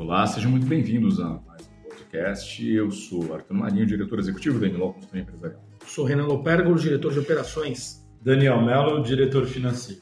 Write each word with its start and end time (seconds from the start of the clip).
Olá, 0.00 0.26
sejam 0.26 0.50
muito 0.50 0.66
bem-vindos 0.66 1.20
a 1.20 1.28
mais 1.46 1.68
um 1.68 1.88
podcast. 1.90 2.66
Eu 2.66 2.90
sou 2.90 3.34
Arthur 3.34 3.52
Marinho, 3.52 3.84
diretor 3.84 4.18
executivo 4.18 4.58
da 4.58 4.66
Eniló 4.66 4.94
Consultoria 4.94 5.24
Empresarial. 5.24 5.62
Sou 5.84 6.06
Renan 6.06 6.24
Lopergo, 6.24 6.74
diretor 6.74 7.12
de 7.12 7.18
operações. 7.18 8.02
Daniel 8.22 8.64
Mello, 8.64 9.02
diretor 9.02 9.44
financeiro. 9.44 10.00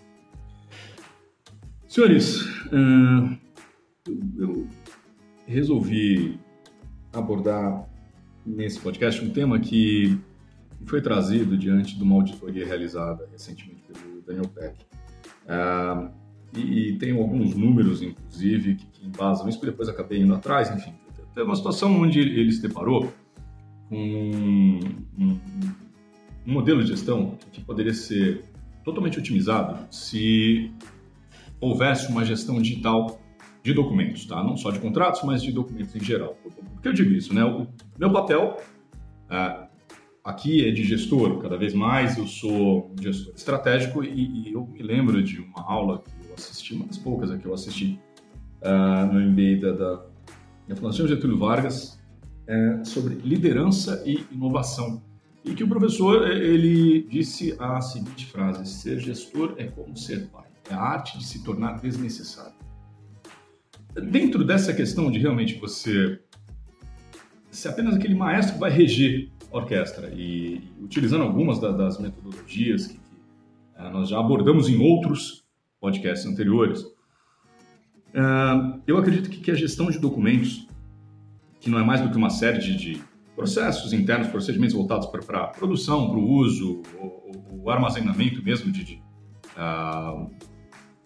Senhores, 1.89 2.43
uh, 2.66 3.37
eu 4.39 4.69
resolvi 5.48 6.39
abordar 7.12 7.85
nesse 8.46 8.79
podcast 8.79 9.21
um 9.25 9.30
tema 9.30 9.59
que 9.59 10.17
foi 10.87 11.03
trazido 11.03 11.59
diante 11.59 11.96
de 11.96 12.05
uma 12.05 12.15
auditoria 12.15 12.65
realizada 12.65 13.29
recentemente 13.33 13.83
pelo 13.93 14.22
Daniel 14.22 14.49
Peck. 14.49 14.76
Uh, 15.43 16.28
e, 16.54 16.90
e 16.90 16.98
tem 16.98 17.12
alguns 17.18 17.54
números, 17.54 18.02
inclusive, 18.02 18.76
que, 18.76 18.86
que 18.86 19.07
embasam 19.07 19.48
isso, 19.48 19.61
que 19.61 19.66
depois 19.66 19.88
acabei 19.88 20.20
indo 20.20 20.34
atrás, 20.34 20.71
enfim. 20.71 20.93
Teve 21.34 21.46
uma 21.46 21.57
situação 21.57 22.00
onde 22.00 22.18
ele 22.18 22.50
se 22.50 22.62
deparou 22.62 23.12
com 23.88 23.96
um, 23.96 24.80
um, 25.18 25.40
um 26.46 26.52
modelo 26.52 26.82
de 26.82 26.88
gestão 26.88 27.38
que 27.52 27.61
poderia 27.61 27.94
ser 27.94 28.44
totalmente 28.84 29.18
otimizado 29.18 29.86
se 29.90 30.72
houvesse 31.61 32.11
uma 32.11 32.24
gestão 32.24 32.60
digital 32.60 33.20
de 33.62 33.72
documentos, 33.72 34.27
tá? 34.27 34.42
Não 34.42 34.56
só 34.56 34.70
de 34.70 34.78
contratos, 34.78 35.22
mas 35.24 35.42
de 35.42 35.52
documentos 35.52 35.94
em 35.94 36.00
geral. 36.00 36.36
Por 36.42 36.83
que 36.83 36.88
eu 36.88 36.92
digo 36.92 37.12
isso, 37.12 37.34
né? 37.34 37.44
O 37.44 37.66
meu 37.98 38.10
papel 38.12 38.56
uh, 39.30 39.69
aqui 40.24 40.66
é 40.66 40.70
de 40.70 40.84
gestor, 40.84 41.38
cada 41.38 41.56
vez 41.56 41.74
mais 41.74 42.16
eu 42.16 42.27
sou 42.27 42.94
gestor 43.00 43.34
estratégico 43.34 44.05
e, 44.05 44.48
e, 44.48 44.52
eu 44.52 44.66
me 44.66 44.83
lembro 44.83 45.22
de 45.22 45.41
uma 45.41 45.62
aula 45.62 46.02
que 46.02 46.10
assisti, 46.39 46.75
uma 46.75 46.86
das 46.86 46.98
poucas 46.98 47.34
que 47.41 47.47
eu 47.47 47.55
assisti 47.55 47.98
uh, 48.62 49.12
no 49.12 49.20
MBA 49.20 49.61
da, 49.61 49.72
da, 49.72 50.03
da 50.69 50.77
Fundação 50.77 51.06
Getúlio 51.06 51.39
Vargas, 51.39 51.98
é, 52.48 52.83
sobre 52.83 53.14
liderança 53.17 54.03
e 54.06 54.25
inovação. 54.33 55.03
E 55.45 55.55
que 55.55 55.62
o 55.62 55.69
professor 55.69 56.28
ele 56.30 57.03
disse 57.03 57.55
a 57.58 57.80
seguinte 57.80 58.27
frase: 58.27 58.67
ser 58.67 58.98
gestor 58.98 59.55
é 59.58 59.64
como 59.64 59.97
ser 59.97 60.28
pai, 60.28 60.47
é 60.70 60.75
a 60.75 60.80
arte 60.80 61.19
de 61.19 61.25
se 61.25 61.45
tornar 61.45 61.80
desnecessário. 61.80 62.56
Dentro 64.11 64.45
dessa 64.45 64.73
questão 64.73 65.11
de 65.11 65.19
realmente 65.19 65.58
você 65.58 66.20
ser 67.50 67.69
apenas 67.69 67.97
aquele 67.97 68.14
maestro 68.14 68.58
vai 68.58 68.70
reger 68.70 69.30
a 69.52 69.56
orquestra 69.56 70.11
e, 70.14 70.62
utilizando 70.80 71.23
algumas 71.23 71.58
da, 71.58 71.73
das 71.73 71.98
metodologias 71.98 72.89
que, 72.89 72.97
uh, 72.97 73.91
nós 73.92 74.08
já 74.08 74.19
abordamos 74.19 74.69
em 74.69 74.78
outros 74.78 75.38
podcasts 75.80 76.26
anteriores, 76.26 76.82
uh, 76.82 78.80
eu 78.86 78.98
acredito 78.98 79.30
que, 79.30 79.38
que, 79.40 79.50
a 79.50 79.54
gestão 79.54 79.90
de 79.90 79.98
documentos, 79.98 80.66
que 81.60 81.70
não 81.70 81.78
é 81.78 81.84
mais 81.84 82.00
do 82.00 82.10
que 82.10 82.16
uma 82.16 82.30
série 82.30 82.58
de, 82.58 82.76
de 82.76 83.02
processos 83.34 83.92
internos, 83.92 84.28
procedimentos 84.28 84.74
voltados 84.74 85.06
para 85.06 85.44
a 85.44 85.46
produção, 85.48 86.10
para 86.10 86.18
o 86.18 86.28
uso, 86.28 86.82
o, 87.50 87.70
armazenamento 87.70 88.42
mesmo 88.42 88.72
de, 88.72 88.82
de 88.82 89.02
uh, 89.54 90.30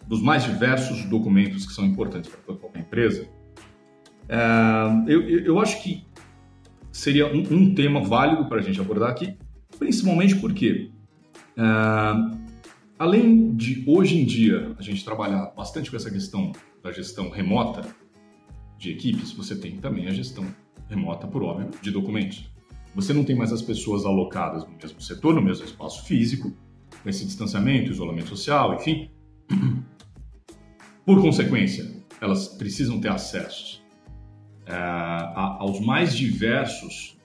dos 0.07 0.23
mais 0.23 0.45
diversos 0.45 1.05
documentos 1.07 1.67
que 1.67 1.73
são 1.73 1.85
importantes 1.85 2.31
para 2.31 2.55
qualquer 2.55 2.81
empresa, 2.81 3.29
eu, 5.09 5.29
eu 5.29 5.61
acho 5.61 5.83
que 5.83 6.07
seria 6.93 7.27
um, 7.27 7.41
um 7.51 7.75
tema 7.75 8.03
válido 8.03 8.47
para 8.47 8.59
a 8.59 8.63
gente 8.63 8.81
abordar 8.81 9.11
aqui, 9.11 9.37
principalmente 9.79 10.37
porque, 10.37 10.91
uh, 11.57 12.37
além 13.03 13.53
de 13.57 13.83
hoje 13.85 14.17
em 14.17 14.25
dia 14.25 14.77
a 14.79 14.83
gente 14.83 15.05
trabalhar 15.05 15.47
bastante 15.57 15.91
com 15.91 15.97
essa 15.97 16.09
questão 16.09 16.53
da 16.85 16.93
gestão 16.93 17.31
remota 17.31 17.83
de 18.79 18.93
equipes, 18.93 19.33
você 19.33 19.57
tem 19.57 19.77
também 19.79 20.07
a 20.07 20.13
gestão 20.13 20.47
remota, 20.89 21.27
por 21.27 21.43
óbvio, 21.43 21.69
de 21.83 21.91
documentos. 21.91 22.49
Você 22.95 23.13
não 23.13 23.25
tem 23.25 23.35
mais 23.35 23.53
as 23.53 23.61
pessoas 23.61 24.07
alocadas 24.07 24.65
no 24.65 24.71
mesmo 24.81 25.01
setor, 25.01 25.35
no 25.35 25.43
mesmo 25.43 25.65
espaço 25.65 26.05
físico, 26.05 26.53
com 27.03 27.09
esse 27.09 27.25
distanciamento, 27.25 27.91
isolamento 27.91 28.29
social, 28.29 28.75
enfim. 28.75 29.11
Por 31.05 31.21
consequência, 31.21 31.91
elas 32.21 32.47
precisam 32.47 33.01
ter 33.01 33.09
acesso 33.09 33.83
é, 34.65 34.77
aos 35.59 35.81
mais 35.81 36.17
diversos 36.17 37.19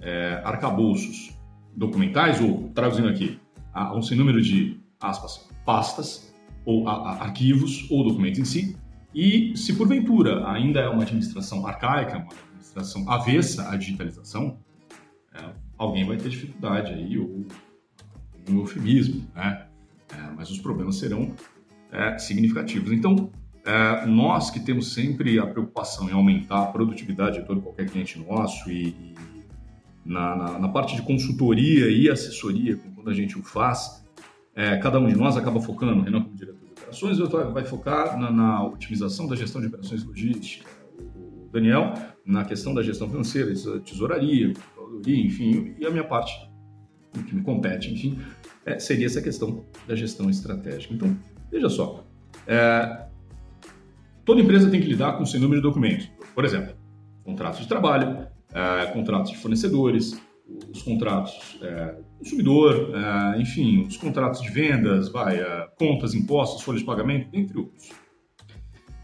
é, 0.00 0.42
arcabouços 0.44 1.30
documentais, 1.76 2.40
ou 2.40 2.70
traduzindo 2.70 3.08
aqui, 3.08 3.38
a 3.72 3.94
um 3.94 4.02
sem 4.02 4.16
número 4.16 4.42
de 4.42 4.75
aspas, 5.00 5.48
pastas, 5.64 6.34
ou 6.64 6.88
a, 6.88 6.92
a, 6.92 7.22
arquivos, 7.22 7.86
ou 7.90 8.04
documentos 8.04 8.38
em 8.38 8.44
si, 8.44 8.76
e 9.14 9.56
se 9.56 9.74
porventura 9.74 10.48
ainda 10.50 10.80
é 10.80 10.88
uma 10.88 11.02
administração 11.02 11.66
arcaica, 11.66 12.18
uma 12.18 12.32
administração 12.48 13.10
avessa 13.10 13.70
à 13.70 13.76
digitalização, 13.76 14.58
é, 15.34 15.52
alguém 15.78 16.04
vai 16.04 16.16
ter 16.16 16.28
dificuldade 16.28 16.92
aí, 16.92 17.18
ou 17.18 17.46
um 18.48 18.58
eufemismo, 18.58 19.26
né? 19.34 19.66
É, 20.12 20.30
mas 20.36 20.50
os 20.50 20.58
problemas 20.58 20.96
serão 20.96 21.34
é, 21.90 22.18
significativos. 22.18 22.92
Então, 22.92 23.30
é, 23.64 24.06
nós 24.06 24.50
que 24.50 24.60
temos 24.60 24.94
sempre 24.94 25.38
a 25.38 25.46
preocupação 25.46 26.08
em 26.08 26.12
aumentar 26.12 26.62
a 26.62 26.66
produtividade 26.66 27.40
de 27.40 27.46
todo 27.46 27.60
qualquer 27.60 27.90
cliente 27.90 28.18
nosso 28.18 28.70
e, 28.70 28.88
e 28.88 29.14
na, 30.04 30.36
na, 30.36 30.58
na, 30.60 30.68
parte 30.68 30.94
de 30.94 31.02
consultoria 31.02 31.90
e 31.90 32.08
assessoria, 32.08 32.78
quando 32.94 33.10
a 33.10 33.14
gente 33.14 33.36
o 33.36 33.42
faz, 33.42 34.05
é, 34.56 34.76
cada 34.78 34.98
um 34.98 35.06
de 35.06 35.14
nós 35.14 35.36
acaba 35.36 35.60
focando, 35.60 36.02
Renan 36.02 36.22
como 36.22 36.34
diretor 36.34 36.64
de 36.64 36.72
operações, 36.72 37.18
vai 37.52 37.64
focar 37.64 38.18
na, 38.18 38.32
na 38.32 38.66
otimização 38.66 39.28
da 39.28 39.36
gestão 39.36 39.60
de 39.60 39.68
operações 39.68 40.02
logísticas, 40.02 40.72
o 40.98 41.48
Daniel 41.52 41.94
na 42.24 42.44
questão 42.44 42.74
da 42.74 42.82
gestão 42.82 43.08
financeira, 43.08 43.52
tesouraria, 43.80 44.52
enfim, 45.06 45.74
e 45.78 45.86
a 45.86 45.90
minha 45.90 46.04
parte 46.04 46.32
que 47.28 47.34
me 47.34 47.42
compete, 47.42 47.92
enfim, 47.92 48.18
é, 48.64 48.78
seria 48.78 49.06
essa 49.06 49.22
questão 49.22 49.64
da 49.86 49.94
gestão 49.94 50.28
estratégica. 50.28 50.92
Então, 50.92 51.16
veja 51.50 51.68
só, 51.68 52.04
é, 52.48 53.06
Toda 54.26 54.40
empresa 54.40 54.68
tem 54.68 54.80
que 54.80 54.88
lidar 54.88 55.12
com 55.16 55.24
sem 55.24 55.40
número 55.40 55.62
de 55.62 55.68
documentos. 55.68 56.10
Por 56.34 56.44
exemplo, 56.44 56.74
contratos 57.22 57.60
de 57.60 57.68
trabalho, 57.68 58.26
é, 58.52 58.86
contratos 58.86 59.30
de 59.30 59.38
fornecedores, 59.38 60.20
os 60.48 60.82
contratos 60.82 61.58
é, 61.60 61.96
consumidor, 62.18 62.92
é, 62.94 63.40
enfim, 63.40 63.82
os 63.82 63.96
contratos 63.96 64.40
de 64.40 64.48
vendas, 64.48 65.08
vai, 65.08 65.40
é, 65.40 65.68
contas, 65.78 66.14
impostos, 66.14 66.62
folhas 66.62 66.80
de 66.80 66.86
pagamento, 66.86 67.28
entre 67.32 67.58
outros. 67.58 67.90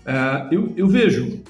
É, 0.05 0.49
eu, 0.55 0.73
eu, 0.77 0.89
vejo 0.89 1.43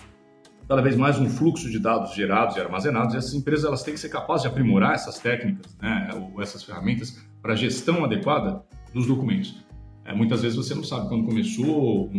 cada 0.69 0.81
vez 0.81 0.97
mais 0.97 1.19
um 1.19 1.29
fluxo 1.29 1.71
de 1.71 1.79
dados 1.79 2.15
gerados 2.15 2.57
e 2.57 2.61
armazenados 2.61 3.15
e 3.15 3.19
essas 3.19 3.35
empresas 3.35 3.65
elas 3.65 3.83
têm 3.83 3.95
que 3.95 4.01
ser 4.01 4.09
capazes 4.09 4.43
de 4.43 4.49
aprimorar 4.49 4.95
essas 4.95 5.19
técnicas, 5.19 5.77
né, 5.81 6.09
ou 6.15 6.41
essas 6.41 6.63
ferramentas 6.63 7.19
para 7.41 7.55
gestão 7.55 8.05
adequada 8.05 8.63
dos 8.93 9.07
documentos. 9.07 9.63
É, 10.05 10.15
muitas 10.15 10.43
vezes 10.43 10.57
você 10.57 10.75
não 10.75 10.85
sabe 10.85 11.09
quando 11.09 11.25
começou 11.25 12.09
um, 12.09 12.19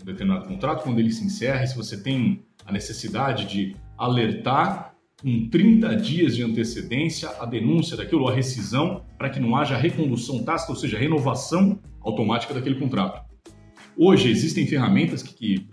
um 0.00 0.04
determinado 0.04 0.46
contrato, 0.46 0.82
quando 0.82 0.98
ele 0.98 1.12
se 1.12 1.24
encerra, 1.24 1.66
se 1.66 1.76
você 1.76 2.00
tem 2.00 2.44
a 2.64 2.72
necessidade 2.72 3.46
de 3.46 3.76
alertar 3.96 4.89
com 5.22 5.48
30 5.48 5.96
dias 5.96 6.34
de 6.34 6.42
antecedência 6.42 7.30
a 7.38 7.44
denúncia 7.44 7.96
daquilo, 7.96 8.28
a 8.28 8.34
rescisão, 8.34 9.02
para 9.18 9.30
que 9.30 9.38
não 9.38 9.54
haja 9.54 9.76
recondução 9.76 10.42
tácita, 10.42 10.72
ou 10.72 10.78
seja, 10.78 10.98
renovação 10.98 11.78
automática 12.00 12.54
daquele 12.54 12.76
contrato. 12.76 13.22
Hoje 13.96 14.30
existem 14.30 14.66
ferramentas 14.66 15.22
que, 15.22 15.34
que 15.34 15.68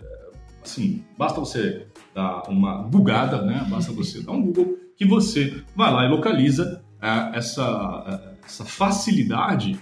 assim, 0.62 1.02
basta 1.16 1.40
você 1.40 1.86
dar 2.14 2.42
uma 2.48 2.82
bugada, 2.82 3.42
né? 3.42 3.66
basta 3.70 3.92
você 3.92 4.22
dar 4.22 4.32
um 4.32 4.42
Google, 4.42 4.76
que 4.96 5.06
você 5.06 5.62
vai 5.74 5.92
lá 5.92 6.04
e 6.04 6.08
localiza 6.08 6.82
uh, 6.98 7.34
essa, 7.34 7.64
uh, 7.64 8.36
essa 8.44 8.64
facilidade 8.64 9.78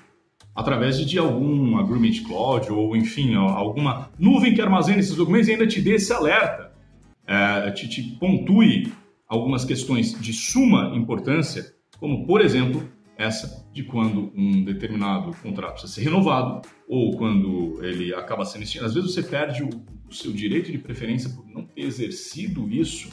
através 0.54 0.98
de 0.98 1.18
algum 1.18 1.76
agreement 1.78 2.22
cloud 2.26 2.70
ou, 2.72 2.96
enfim, 2.96 3.34
alguma 3.34 4.10
nuvem 4.18 4.54
que 4.54 4.62
armazene 4.62 5.00
esses 5.00 5.14
documentos 5.14 5.48
e 5.48 5.52
ainda 5.52 5.66
te 5.66 5.82
dê 5.82 5.96
esse 5.96 6.12
alerta, 6.12 6.72
é, 7.26 7.70
te, 7.72 7.86
te 7.88 8.02
pontue 8.02 8.90
algumas 9.28 9.64
questões 9.64 10.19
de 10.20 10.32
suma 10.32 10.94
importância, 10.96 11.75
como, 11.99 12.26
por 12.26 12.40
exemplo, 12.40 12.88
essa 13.17 13.67
de 13.73 13.82
quando 13.82 14.31
um 14.34 14.62
determinado 14.62 15.34
contrato 15.43 15.73
precisa 15.73 15.93
ser 15.93 16.02
renovado 16.02 16.69
ou 16.87 17.17
quando 17.17 17.82
ele 17.82 18.14
acaba 18.14 18.44
sendo 18.44 18.62
extinto. 18.62 18.84
Às 18.84 18.94
vezes 18.94 19.12
você 19.12 19.23
perde 19.23 19.62
o, 19.62 19.70
o 20.08 20.12
seu 20.12 20.32
direito 20.32 20.70
de 20.70 20.78
preferência 20.78 21.31
por 21.31 21.46
não 21.46 21.64
ter 21.64 21.82
exercido 21.82 22.69
isso 22.69 23.11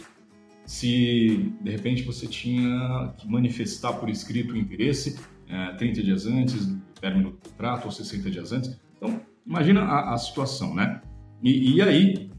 se 0.66 1.54
de 1.62 1.72
repente 1.72 2.04
você 2.04 2.28
tinha 2.28 3.14
que 3.18 3.30
manifestar 3.30 3.94
por 3.94 4.10
escrito 4.10 4.54
o 4.54 4.58
interesse 4.58 5.20
é, 5.50 5.74
30 5.74 6.04
dias 6.04 6.26
antes 6.26 6.66
do 6.66 6.82
término 7.00 7.32
do 7.32 7.38
contrato 7.38 7.86
ou 7.86 7.92
60 7.92 8.32
dias 8.32 8.52
antes. 8.52 8.80
Então, 8.98 9.22
imagina 9.46 9.82
a, 9.82 10.14
a 10.14 10.18
situação, 10.18 10.74
né? 10.74 11.02
E, 11.42 11.76
e, 11.76 11.82
aí, 11.82 12.30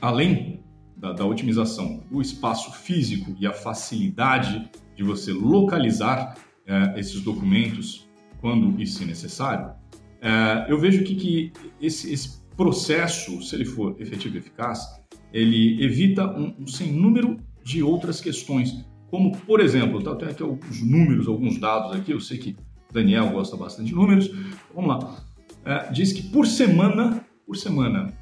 além 0.00 0.63
da, 1.04 1.12
da, 1.12 1.26
otimização 1.26 2.02
do 2.10 2.22
espaço 2.22 2.72
físico 2.72 3.36
e 3.38 3.46
a 3.46 3.52
facilidade 3.52 4.70
de 4.96 5.02
você 5.02 5.32
localizar 5.32 6.34
é, 6.66 6.98
esses 6.98 7.20
documentos 7.20 8.08
quando 8.40 8.80
isso 8.80 9.02
é 9.02 9.06
necessário, 9.06 9.74
é, 10.20 10.66
eu 10.68 10.78
vejo 10.78 11.04
que, 11.04 11.14
que 11.14 11.52
esse, 11.80 12.12
esse, 12.12 12.42
processo, 12.56 13.42
se 13.42 13.56
ele 13.56 13.64
for 13.64 13.96
efetivo 13.98 14.36
e 14.36 14.38
eficaz, 14.38 14.86
ele 15.32 15.82
evita 15.84 16.24
um, 16.24 16.54
um 16.60 16.66
sem 16.68 16.92
número 16.92 17.36
de 17.64 17.82
outras 17.82 18.20
questões, 18.20 18.86
como, 19.10 19.36
por 19.38 19.60
exemplo, 19.60 20.00
tá, 20.00 20.14
tem 20.14 20.28
aqui 20.28 20.42
alguns 20.42 20.80
números, 20.80 21.26
alguns 21.26 21.58
dados 21.58 21.96
aqui, 21.96 22.12
eu 22.12 22.20
sei 22.20 22.38
que 22.38 22.56
Daniel 22.92 23.30
gosta 23.30 23.56
bastante 23.56 23.88
de 23.88 23.94
números, 23.94 24.30
vamos 24.72 24.88
lá. 24.88 25.24
É, 25.64 25.90
diz 25.90 26.12
que 26.12 26.22
por 26.22 26.46
semana, 26.46 27.26
por 27.44 27.56
semana, 27.56 28.14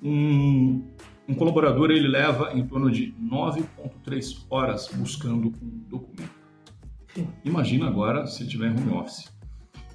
um, 0.00 0.80
um 1.28 1.34
colaborador 1.34 1.90
ele 1.90 2.08
leva 2.08 2.52
em 2.52 2.66
torno 2.66 2.90
de 2.90 3.14
9,3 3.22 4.46
horas 4.50 4.88
buscando 4.94 5.48
um 5.62 5.84
documento. 5.88 6.42
Imagina 7.44 7.86
agora 7.86 8.26
se 8.26 8.46
tiver 8.46 8.70
home 8.70 8.92
office. 8.92 9.30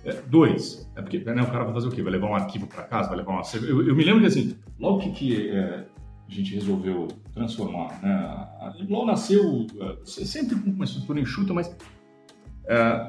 É, 0.05 0.13
dois, 0.21 0.89
é 0.95 1.01
porque 1.01 1.19
né, 1.19 1.41
o 1.41 1.47
cara 1.47 1.65
vai 1.65 1.73
fazer 1.73 1.87
o 1.87 1.91
quê? 1.91 2.01
Vai 2.01 2.13
levar 2.13 2.27
um 2.27 2.35
arquivo 2.35 2.67
para 2.67 2.83
casa, 2.83 3.09
vai 3.09 3.17
levar 3.17 3.33
uma. 3.33 3.41
Eu, 3.53 3.87
eu, 3.87 3.95
me 3.95 4.03
lembro 4.03 4.21
que 4.21 4.27
assim, 4.27 4.55
logo 4.79 4.99
que, 4.99 5.11
que 5.11 5.49
é, 5.49 5.85
a 6.27 6.31
gente 6.31 6.53
resolveu 6.53 7.07
transformar, 7.33 7.99
né? 8.01 8.47
Logo 8.87 9.05
nasceu 9.05 9.67
é, 9.81 10.05
sempre 10.05 10.55
com 10.55 10.69
uma 10.69 10.85
estrutura 10.85 11.19
enxuta, 11.19 11.53
mas 11.53 11.75
é, 12.67 13.07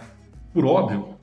por 0.53 0.65
óbvio 0.65 1.17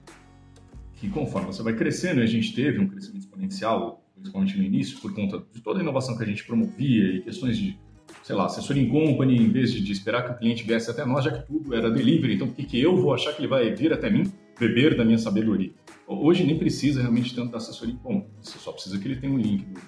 que 0.94 1.10
conforme 1.10 1.48
você 1.48 1.62
vai 1.62 1.74
crescendo, 1.74 2.22
e 2.22 2.24
a 2.24 2.28
gente 2.28 2.54
teve 2.54 2.80
um 2.80 2.88
crescimento 2.88 3.24
exponencial, 3.24 4.05
principalmente 4.26 4.58
no 4.58 4.64
início, 4.64 5.00
por 5.00 5.14
conta 5.14 5.44
de 5.54 5.62
toda 5.62 5.80
a 5.80 5.84
inovação 5.84 6.18
que 6.18 6.24
a 6.24 6.28
gente 6.28 6.44
promovia 6.44 7.16
e 7.16 7.22
questões 7.22 7.58
de 7.58 7.78
sei 8.24 8.36
lá, 8.36 8.46
assessoria 8.46 8.88
company, 8.90 9.38
em 9.38 9.50
vez 9.52 9.72
de, 9.72 9.82
de, 9.82 9.92
esperar 9.92 10.24
que 10.26 10.32
o 10.32 10.38
cliente 10.38 10.64
viesse 10.64 10.90
até 10.90 11.06
nós, 11.06 11.24
já 11.24 11.32
que 11.32 11.46
tudo 11.46 11.76
era 11.76 11.92
delivery, 11.92 12.36
então 12.36 12.48
por 12.48 12.56
que, 12.56 12.64
que 12.64 12.82
eu 12.82 12.96
vou 12.96 13.14
achar 13.14 13.34
que 13.34 13.42
ele 13.42 13.48
vai 13.48 13.74
vir 13.74 13.94
até 13.94 14.10
mim 14.10 14.32
beber 14.60 14.98
da 14.98 15.06
minha 15.06 15.18
sabedoria? 15.18 15.72
Hoje 16.08 16.44
nem 16.44 16.58
precisa 16.58 17.02
realmente 17.02 17.36
tanto 17.36 17.52
da 17.52 17.58
assessoria 17.58 17.96
company, 17.96 18.28
você 18.42 18.58
só 18.58 18.72
precisa 18.72 18.98
que 18.98 19.08
ele 19.08 19.16
tenha 19.18 19.32
um 19.32 19.38
link 19.38 19.66
do, 19.66 19.80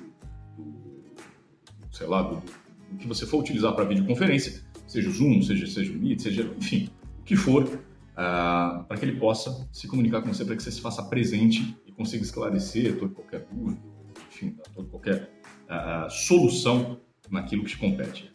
do, 0.63 1.95
sei 1.95 2.05
lá, 2.05 2.21
do, 2.21 2.35
do, 2.35 2.97
que 2.99 3.07
você 3.07 3.25
for 3.25 3.39
utilizar 3.39 3.73
para 3.73 3.85
videoconferência, 3.85 4.63
seja 4.87 5.09
o 5.09 5.11
Zoom, 5.11 5.41
seja, 5.41 5.65
seja 5.65 5.91
o 5.91 5.95
Meet, 5.95 6.21
seja, 6.21 6.51
enfim, 6.57 6.89
o 7.19 7.23
que 7.23 7.35
for, 7.35 7.63
uh, 7.63 8.83
para 8.83 8.97
que 8.97 9.05
ele 9.05 9.19
possa 9.19 9.67
se 9.71 9.87
comunicar 9.87 10.21
com 10.21 10.31
você, 10.31 10.45
para 10.45 10.55
que 10.55 10.61
você 10.61 10.71
se 10.71 10.81
faça 10.81 11.03
presente 11.03 11.75
e 11.87 11.91
consiga 11.91 12.23
esclarecer 12.23 12.97
toda 12.97 13.13
qualquer 13.13 13.47
dúvida, 13.51 13.79
enfim, 14.37 14.55
toda 14.73 14.87
qualquer 14.89 15.29
uh, 15.69 16.09
solução 16.09 16.99
naquilo 17.29 17.63
que 17.63 17.71
te 17.71 17.77
compete. 17.77 18.31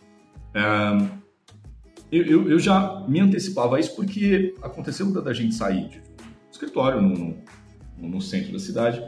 eu, 2.11 2.25
eu, 2.25 2.51
eu, 2.51 2.59
já 2.59 3.05
me 3.09 3.21
antecipava 3.21 3.77
a 3.77 3.81
isso 3.81 3.97
porque 3.97 4.55
aconteceu 4.61 5.11
da 5.23 5.33
gente 5.33 5.55
sair 5.55 5.89
de 5.89 5.99
um 5.99 6.51
escritório 6.51 7.01
no, 7.01 7.37
no, 7.99 8.09
no 8.09 8.21
centro 8.21 8.53
da 8.53 8.59
cidade 8.59 9.03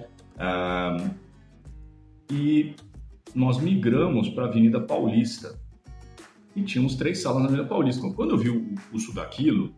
e 2.31 2.75
nós 3.35 3.61
migramos 3.61 4.29
para 4.31 4.45
a 4.45 4.49
Avenida 4.49 4.81
Paulista 4.81 5.59
e 6.55 6.63
tínhamos 6.63 6.95
três 6.95 7.21
salas 7.21 7.43
na 7.43 7.49
Avenida 7.49 7.69
Paulista. 7.69 8.09
Quando 8.13 8.31
eu 8.31 8.39
vi 8.39 8.49
o 8.49 8.75
custo 8.91 9.13
daquilo, 9.13 9.75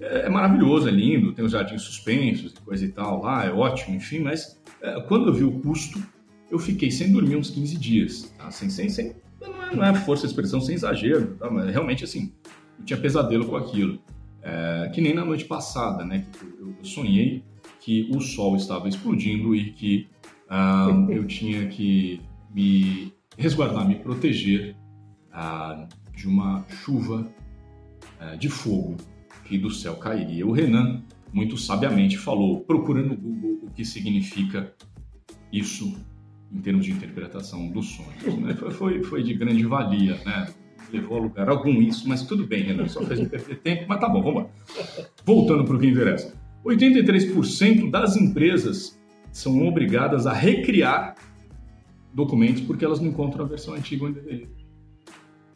é, 0.00 0.26
é 0.26 0.28
maravilhoso, 0.28 0.88
é 0.88 0.90
lindo, 0.90 1.32
tem 1.32 1.44
os 1.44 1.52
jardins 1.52 1.82
suspensos 1.82 2.52
e 2.52 2.60
coisa 2.60 2.84
e 2.84 2.88
tal 2.90 3.22
lá, 3.22 3.44
é 3.44 3.50
ótimo, 3.50 3.96
enfim, 3.96 4.20
mas 4.20 4.60
é, 4.82 5.00
quando 5.02 5.28
eu 5.28 5.32
vi 5.32 5.44
o 5.44 5.60
custo, 5.60 6.02
eu 6.54 6.58
fiquei 6.60 6.88
sem 6.88 7.10
dormir 7.10 7.34
uns 7.34 7.50
15 7.50 7.76
dias, 7.76 8.32
tá? 8.38 8.48
sem, 8.48 8.70
sem, 8.70 8.88
sem, 8.88 9.12
não, 9.40 9.62
é, 9.64 9.76
não 9.76 9.84
é 9.84 9.92
força 9.92 10.22
de 10.22 10.28
expressão, 10.28 10.60
sem 10.60 10.76
exagero, 10.76 11.34
tá? 11.34 11.50
mas 11.50 11.68
realmente 11.68 12.04
assim, 12.04 12.32
eu 12.78 12.84
tinha 12.84 12.96
pesadelo 12.96 13.44
com 13.46 13.56
aquilo. 13.56 13.98
É, 14.40 14.88
que 14.94 15.00
nem 15.00 15.12
na 15.12 15.24
noite 15.24 15.46
passada, 15.46 16.04
né, 16.04 16.24
que 16.32 16.44
eu, 16.44 16.76
eu 16.78 16.84
sonhei 16.84 17.42
que 17.80 18.08
o 18.14 18.20
sol 18.20 18.54
estava 18.54 18.88
explodindo 18.88 19.52
e 19.54 19.72
que 19.72 20.06
uh, 20.48 21.10
eu 21.10 21.26
tinha 21.26 21.66
que 21.66 22.20
me 22.54 23.12
resguardar, 23.36 23.88
me 23.88 23.96
proteger 23.96 24.76
uh, 25.32 25.88
de 26.14 26.28
uma 26.28 26.64
chuva 26.68 27.26
uh, 28.20 28.38
de 28.38 28.48
fogo 28.48 28.96
que 29.44 29.58
do 29.58 29.70
céu 29.70 29.96
cairia. 29.96 30.46
O 30.46 30.52
Renan, 30.52 31.02
muito 31.32 31.58
sabiamente, 31.58 32.16
falou, 32.16 32.60
procurando 32.60 33.08
no 33.08 33.16
Google 33.16 33.58
o 33.64 33.70
que 33.70 33.84
significa 33.84 34.72
isso 35.52 35.94
em 36.54 36.60
termos 36.60 36.84
de 36.86 36.92
interpretação 36.92 37.68
dos 37.68 37.86
sonhos. 37.86 38.38
Né? 38.38 38.54
Foi, 38.54 38.70
foi, 38.70 39.02
foi, 39.02 39.22
de 39.22 39.34
grande 39.34 39.64
valia, 39.64 40.18
né? 40.24 40.46
levou 40.92 41.18
a 41.18 41.20
lugar 41.20 41.48
algum 41.48 41.82
isso, 41.82 42.08
mas 42.08 42.22
tudo 42.22 42.46
bem, 42.46 42.62
Renan, 42.62 42.86
só 42.86 43.02
fez 43.02 43.18
me 43.18 43.28
perder 43.28 43.58
tempo, 43.58 43.84
mas 43.88 44.00
tá 44.00 44.08
bom, 44.08 44.22
vamos 44.22 44.44
lá. 44.44 44.48
Voltando 45.24 45.64
para 45.64 45.74
o 45.74 45.78
que 45.78 45.88
interessa. 45.88 46.34
83% 46.64 47.90
das 47.90 48.16
empresas 48.16 48.98
são 49.32 49.66
obrigadas 49.66 50.26
a 50.26 50.32
recriar 50.32 51.16
documentos 52.12 52.62
porque 52.62 52.84
elas 52.84 53.00
não 53.00 53.08
encontram 53.08 53.44
a 53.44 53.48
versão 53.48 53.74
antiga 53.74 54.04
onde 54.04 54.20
deveria. 54.20 54.48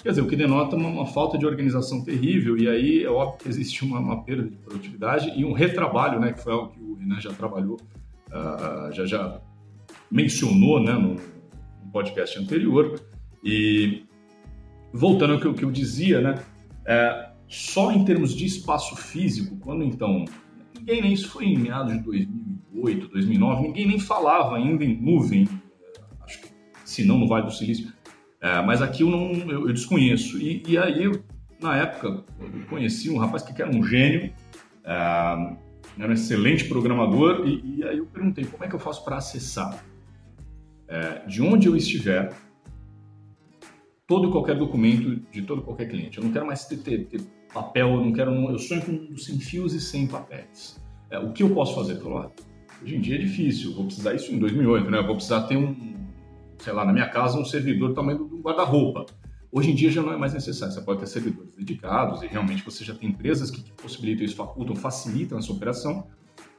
Quer 0.03 0.11
dizer, 0.11 0.23
o 0.23 0.27
que 0.27 0.37
denota 0.37 0.77
uma, 0.77 0.89
uma, 0.89 1.07
falta 1.07 1.37
de 1.37 1.45
organização 1.45 2.05
terrível, 2.05 2.57
e 2.57 2.69
aí 2.69 3.05
é 3.05 3.11
óbvio 3.11 3.39
que 3.39 3.49
existe 3.49 3.85
uma, 3.85 3.99
uma, 3.99 4.23
perda 4.23 4.45
de 4.45 4.57
produtividade 4.57 5.33
e 5.37 5.45
um 5.45 5.53
retrabalho, 5.53 6.21
né, 6.21 6.33
que 6.33 6.43
foi 6.43 6.53
algo 6.53 6.73
que 6.73 6.81
o 6.81 6.95
Renan 6.95 7.21
já 7.21 7.33
trabalhou, 7.33 7.79
uh, 8.29 8.93
já, 8.93 9.05
já 9.07 9.41
mencionou 10.11 10.83
né, 10.83 10.93
no, 10.93 11.17
podcast 11.93 12.39
anterior. 12.39 13.01
E 13.43 14.05
voltando 14.93 15.35
ao 15.35 15.41
que, 15.41 15.53
que 15.55 15.65
eu 15.65 15.71
dizia, 15.71 16.21
né, 16.21 16.43
é, 16.87 17.31
só 17.47 17.93
em 17.93 18.05
termos 18.05 18.35
de 18.35 18.47
espaço 18.47 18.97
físico, 18.97 19.57
quando 19.57 19.83
então, 19.85 20.25
ninguém 20.77 21.03
nem 21.03 21.13
isso 21.13 21.29
foi 21.29 21.47
em 21.47 21.59
meados 21.59 21.93
de 21.93 22.01
2008, 22.01 23.09
2009, 23.09 23.63
ninguém 23.63 23.87
nem 23.87 23.99
falava 23.99 24.57
ainda 24.57 24.85
em 24.85 25.01
nuvem, 25.01 25.49
acho 26.23 26.41
que 26.43 26.49
se 26.85 27.05
não 27.05 27.19
no 27.19 27.29
Vale 27.29 27.47
do 27.47 27.53
Silício, 27.53 27.93
é, 28.41 28.63
mas 28.63 28.81
aqui 28.83 29.03
eu 29.03 29.11
não 29.11 29.33
eu, 29.33 29.69
eu 29.69 29.73
desconheço. 29.73 30.39
E, 30.39 30.63
e, 30.67 30.79
aí, 30.79 31.05
eu, 31.05 31.23
na 31.61 31.77
época, 31.77 32.25
eu 32.41 32.67
conheci 32.69 33.11
um 33.11 33.19
rapaz 33.19 33.43
que 33.43 33.61
era 33.61 33.71
um 33.71 33.83
gênio, 33.83 34.33
é, 34.85 35.57
era 35.99 36.09
um 36.09 36.13
excelente 36.13 36.65
programador, 36.65 37.47
e, 37.47 37.79
e, 37.79 37.85
aí 37.85 37.99
eu 37.99 38.07
perguntei 38.07 38.45
como 38.45 38.65
é 38.65 38.69
que 38.69 38.75
eu 38.75 38.79
faço 38.79 39.05
para 39.05 39.17
acessar 39.17 39.85
é, 40.89 41.27
de 41.27 41.43
onde 41.43 41.69
eu 41.69 41.77
estiver, 41.77 42.33
todo 44.07 44.31
qualquer 44.31 44.57
documento 44.57 45.17
de 45.31 45.43
todo 45.43 45.63
qualquer 45.63 45.87
cliente. 45.87 46.19
Eu 46.19 46.25
não 46.25 46.33
quero 46.33 46.47
mais 46.47 46.65
ter, 46.65 46.79
ter, 46.79 47.05
ter 47.05 47.21
papel, 47.53 47.91
eu 47.91 48.05
não 48.05 48.13
quero, 48.13 48.33
eu 48.51 48.59
sonho 48.59 48.83
com 48.83 48.93
um 48.93 49.17
sem 49.17 49.39
fios 49.39 49.75
e 49.75 49.81
sem 49.81 50.07
papéis. 50.07 50.81
É, 51.11 51.19
o 51.19 51.33
que 51.33 51.43
eu 51.43 51.51
posso 51.55 51.75
fazer? 51.75 51.97
Falou, 51.97 52.33
hoje 52.83 52.97
em 52.97 53.01
dia 53.01 53.17
é 53.17 53.19
difícil, 53.19 53.75
vou 53.75 53.85
precisar 53.85 54.15
isso 54.15 54.33
em 54.33 54.39
2008, 54.39 54.91
né? 54.91 54.99
Eu 54.99 55.07
vou 55.07 55.15
precisar 55.15 55.43
ter 55.43 55.57
um, 55.57 55.95
sei 56.59 56.73
lá, 56.73 56.85
na 56.85 56.93
minha 56.93 57.09
casa 57.09 57.39
um 57.39 57.45
servidor 57.45 57.93
do 57.93 58.29
do 58.29 58.41
guarda-roupa. 58.41 59.07
Hoje 59.51 59.71
em 59.71 59.75
dia 59.75 59.91
já 59.91 60.03
não 60.03 60.13
é 60.13 60.17
mais 60.17 60.35
necessário, 60.35 60.75
você 60.75 60.81
pode 60.83 61.01
ter 61.01 61.07
servidores 61.07 61.55
dedicados 61.55 62.23
e 62.23 62.27
realmente 62.27 62.63
você 62.63 62.85
já 62.85 62.95
tem 62.95 63.09
empresas 63.09 63.51
que, 63.51 63.63
que 63.63 63.73
possibilitam 63.73 64.25
isso, 64.25 64.37
facultam, 64.37 64.77
facilitam 64.77 65.39
essa 65.39 65.51
operação 65.51 66.07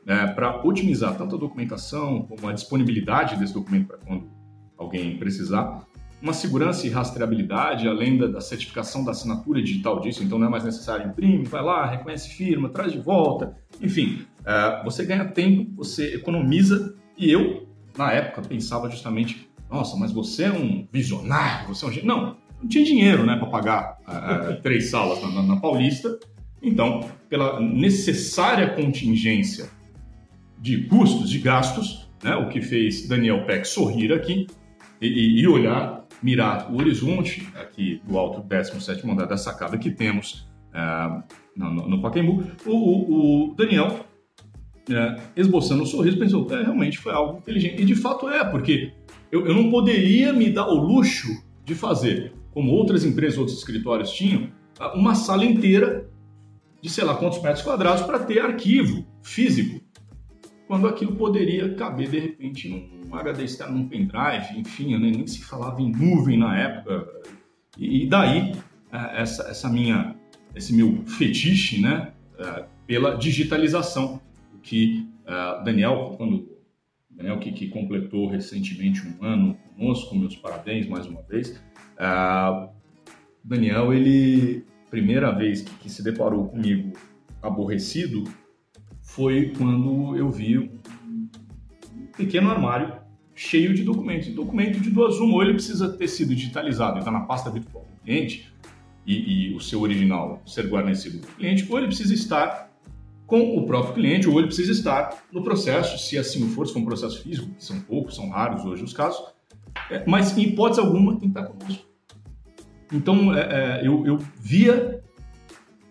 né, 0.05 0.27
para 0.27 0.65
otimizar 0.65 1.17
tanto 1.17 1.35
a 1.35 1.39
documentação 1.39 2.23
como 2.23 2.47
a 2.47 2.53
disponibilidade 2.53 3.37
desse 3.37 3.53
documento 3.53 3.87
para 3.87 3.97
quando 3.97 4.29
alguém 4.77 5.17
precisar, 5.17 5.85
uma 6.21 6.33
segurança 6.33 6.85
e 6.85 6.89
rastreabilidade, 6.89 7.87
além 7.87 8.17
da, 8.17 8.27
da, 8.27 8.41
certificação 8.41 9.03
da 9.03 9.11
assinatura 9.11 9.61
digital 9.61 9.99
disso, 10.01 10.23
então 10.23 10.37
não 10.37 10.47
é 10.47 10.49
mais 10.49 10.63
necessário 10.63 11.07
imprime, 11.07 11.45
vai 11.45 11.61
lá, 11.61 11.85
reconhece 11.85 12.29
firma, 12.29 12.69
traz 12.69 12.91
de 12.91 12.99
volta, 12.99 13.55
enfim, 13.81 14.25
é, 14.45 14.83
você 14.83 15.05
ganha 15.05 15.25
tempo, 15.25 15.71
você 15.75 16.15
economiza 16.15 16.95
e 17.17 17.31
eu, 17.31 17.67
na 17.97 18.11
época, 18.11 18.41
pensava 18.41 18.89
justamente, 18.89 19.49
nossa, 19.69 19.95
mas 19.97 20.11
você 20.11 20.45
é 20.45 20.51
um 20.51 20.87
visionário, 20.91 21.67
você 21.67 21.85
é 21.85 21.89
um... 21.89 22.05
Não, 22.05 22.37
não 22.61 22.67
tinha 22.67 22.83
dinheiro 22.83 23.25
né, 23.25 23.37
para 23.37 23.47
pagar 23.47 23.97
é, 24.07 24.51
é, 24.51 24.55
três 24.61 24.89
salas 24.89 25.21
na, 25.21 25.29
na, 25.29 25.43
na 25.43 25.55
Paulista, 25.57 26.19
então, 26.61 27.09
pela 27.29 27.61
necessária 27.61 28.75
contingência 28.75 29.69
de 30.59 30.83
custos, 30.85 31.29
de 31.29 31.39
gastos, 31.39 32.09
né? 32.23 32.35
o 32.35 32.49
que 32.49 32.61
fez 32.61 33.07
Daniel 33.07 33.45
Peck 33.45 33.67
sorrir 33.67 34.11
aqui 34.11 34.47
e, 35.01 35.41
e 35.41 35.47
olhar, 35.47 36.05
mirar 36.21 36.71
o 36.71 36.77
horizonte 36.77 37.47
aqui 37.55 38.01
do 38.05 38.17
alto 38.17 38.41
17 38.41 39.09
andar 39.09 39.25
da 39.25 39.37
sacada 39.37 39.77
que 39.77 39.89
temos 39.89 40.49
uh, 40.73 41.23
no, 41.55 41.87
no 41.87 42.01
Pacaembu. 42.01 42.43
O, 42.65 42.71
o, 42.71 43.51
o 43.51 43.55
Daniel, 43.55 44.05
uh, 44.89 45.21
esboçando 45.35 45.83
um 45.83 45.85
sorriso, 45.85 46.19
pensou, 46.19 46.45
é, 46.51 46.63
realmente 46.63 46.97
foi 46.97 47.13
algo 47.13 47.37
inteligente. 47.37 47.81
E 47.81 47.85
de 47.85 47.95
fato 47.95 48.27
é, 48.27 48.43
porque 48.43 48.91
eu, 49.31 49.47
eu 49.47 49.53
não 49.53 49.69
poderia 49.69 50.33
me 50.33 50.49
dar 50.49 50.67
o 50.67 50.75
luxo 50.75 51.29
de 51.63 51.73
fazer, 51.73 52.33
como 52.51 52.71
outras 52.71 53.05
empresas, 53.05 53.37
outros 53.37 53.57
escritórios 53.57 54.11
tinham, 54.11 54.49
uma 54.95 55.15
sala 55.15 55.45
inteira 55.45 56.09
de 56.81 56.89
sei 56.89 57.03
lá 57.03 57.15
quantos 57.15 57.41
metros 57.41 57.61
quadrados 57.61 58.01
para 58.03 58.19
ter 58.19 58.39
arquivo 58.39 59.05
físico 59.21 59.81
quando 60.69 60.87
aquilo 60.87 61.15
poderia 61.15 61.73
caber 61.73 62.11
de 62.11 62.19
repente 62.19 62.69
num 62.69 63.15
HD 63.15 63.43
externo, 63.43 63.79
num 63.79 63.89
pendrive, 63.89 64.55
enfim, 64.55 64.95
né? 64.95 64.99
nem 64.99 65.25
se 65.25 65.43
falava 65.43 65.81
em 65.81 65.91
nuvem 65.91 66.37
na 66.37 66.55
época. 66.55 67.07
E, 67.75 68.05
daí 68.05 68.53
é, 68.91 69.19
essa, 69.19 69.49
essa 69.49 69.67
minha, 69.67 70.15
esse 70.55 70.71
meu 70.71 71.01
fetiche, 71.07 71.81
né, 71.81 72.13
é, 72.37 72.65
pela 72.85 73.17
digitalização, 73.17 74.21
que 74.61 75.09
é, 75.25 75.63
Daniel, 75.63 76.13
quando 76.15 76.47
Daniel 77.09 77.39
que, 77.39 77.51
que 77.51 77.69
completou 77.69 78.29
recentemente 78.29 79.01
um 79.07 79.25
ano 79.25 79.57
conosco, 79.75 80.15
meus 80.15 80.35
parabéns 80.35 80.87
mais 80.87 81.07
uma 81.07 81.23
vez, 81.23 81.59
Uh, 81.99 82.69
Daniel, 83.43 83.93
ele, 83.93 84.63
primeira 84.89 85.31
vez 85.31 85.61
que, 85.61 85.73
que 85.79 85.89
se 85.89 86.01
deparou 86.01 86.47
comigo 86.47 86.93
aborrecido 87.41 88.23
foi 89.19 89.51
quando 89.57 90.15
eu 90.15 90.31
vi 90.31 90.57
um 90.57 91.27
pequeno 92.15 92.49
armário 92.49 92.93
cheio 93.35 93.73
de 93.73 93.83
documentos. 93.83 94.29
Documento 94.29 94.79
de 94.79 94.89
duas 94.89 95.19
uma, 95.19 95.33
ou 95.33 95.43
ele 95.43 95.55
precisa 95.55 95.89
ter 95.89 96.07
sido 96.07 96.33
digitalizado 96.33 96.99
está 96.99 97.11
na 97.11 97.19
pasta 97.19 97.51
virtual 97.51 97.83
do 97.83 98.01
cliente, 98.01 98.49
e, 99.05 99.49
e, 99.49 99.55
o 99.55 99.59
seu 99.59 99.81
original 99.81 100.41
ser 100.45 100.69
guarnecido 100.69 101.19
com 101.19 101.33
o 101.33 101.35
cliente, 101.35 101.67
ou 101.69 101.77
ele 101.77 101.87
precisa 101.87 102.13
estar 102.13 102.71
com 103.27 103.57
o 103.57 103.65
próprio 103.65 103.95
cliente, 103.95 104.29
ou 104.29 104.37
ele 104.39 104.47
precisa 104.47 104.71
estar 104.71 105.21
no 105.33 105.43
processo, 105.43 105.97
se 105.97 106.17
assim 106.17 106.47
for, 106.51 106.65
se 106.65 106.71
for 106.71 106.79
um 106.79 106.85
processo 106.85 107.21
físico, 107.21 107.49
que 107.49 107.63
são 107.63 107.77
poucos, 107.81 108.15
são 108.15 108.29
raros 108.29 108.63
hoje 108.63 108.83
os 108.85 108.93
casos, 108.93 109.21
é, 109.91 110.01
mas 110.07 110.37
em 110.37 110.43
hipótese 110.43 110.79
alguma 110.79 111.19
tem 111.19 111.29
que 111.29 111.37
estar 111.37 111.43
conosco. 111.43 111.85
Então, 112.93 113.33
é, 113.33 113.81
é, 113.81 113.87
eu, 113.87 114.05
eu, 114.05 114.17
via 114.39 115.03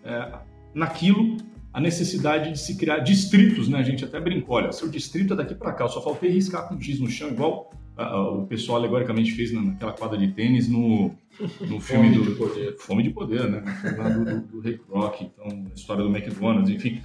é, 0.03 0.39
naquilo 0.73 1.37
a 1.71 1.79
necessidade 1.79 2.51
de 2.51 2.59
se 2.59 2.77
criar 2.77 2.99
distritos, 2.99 3.67
né? 3.67 3.79
A 3.79 3.83
gente 3.83 4.03
até 4.03 4.19
brincou, 4.19 4.55
olha, 4.55 4.71
seu 4.71 4.89
distrito 4.89 5.33
é 5.33 5.35
daqui 5.35 5.53
para 5.53 5.73
cá, 5.73 5.85
eu 5.85 5.89
só 5.89 6.01
faltei 6.01 6.29
riscar 6.29 6.67
com 6.67 6.79
giz 6.79 6.99
no 6.99 7.09
chão, 7.09 7.29
igual 7.29 7.71
o 7.97 8.45
pessoal 8.45 8.77
alegoricamente 8.77 9.33
fez 9.33 9.51
naquela 9.51 9.91
quadra 9.91 10.17
de 10.17 10.29
tênis 10.29 10.69
no, 10.69 11.11
no 11.67 11.79
filme 11.81 12.09
Fome 12.09 12.11
do 12.11 12.23
de 12.23 12.31
Poder. 12.37 12.77
Fome 12.77 13.03
de 13.03 13.09
Poder, 13.09 13.49
né? 13.49 13.61
Do, 13.61 14.25
do, 14.25 14.41
do 14.47 14.61
Ray 14.61 14.77
Kroc, 14.77 15.21
então, 15.21 15.65
a 15.69 15.75
história 15.75 16.03
do 16.03 16.09
McDonald's, 16.09 16.69
enfim, 16.69 17.01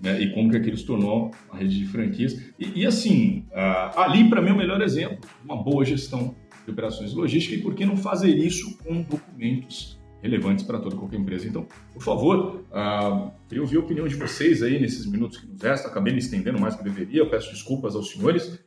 né? 0.00 0.20
e 0.20 0.32
como 0.32 0.50
que 0.50 0.56
aquilo 0.56 0.76
se 0.76 0.84
tornou 0.84 1.30
uma 1.48 1.58
rede 1.58 1.78
de 1.78 1.86
franquias. 1.86 2.40
E, 2.58 2.80
e 2.80 2.86
assim, 2.86 3.44
uh, 3.52 3.98
ali 4.00 4.28
para 4.28 4.42
mim 4.42 4.50
é 4.50 4.52
o 4.52 4.56
melhor 4.56 4.82
exemplo, 4.82 5.18
uma 5.44 5.62
boa 5.62 5.84
gestão 5.84 6.34
de 6.64 6.70
operações 6.72 7.14
logísticas 7.14 7.60
e 7.60 7.62
por 7.62 7.74
que 7.74 7.84
não 7.84 7.96
fazer 7.96 8.36
isso 8.36 8.76
com 8.78 9.02
documentos 9.02 10.01
relevantes 10.22 10.64
para 10.64 10.78
toda 10.78 10.96
qualquer 10.96 11.18
empresa. 11.18 11.48
Então, 11.48 11.66
por 11.92 12.02
favor, 12.02 12.64
uh, 12.70 13.30
queria 13.48 13.62
ouvir 13.62 13.76
a 13.76 13.80
opinião 13.80 14.06
de 14.06 14.14
vocês 14.14 14.62
aí 14.62 14.80
nesses 14.80 15.04
minutos 15.04 15.38
que 15.38 15.46
nos 15.46 15.60
restam. 15.60 15.90
Acabei 15.90 16.12
me 16.12 16.20
estendendo 16.20 16.58
mais 16.60 16.76
que 16.76 16.84
deveria, 16.84 17.28
peço 17.28 17.50
desculpas 17.50 17.96
aos 17.96 18.10
senhores, 18.10 18.58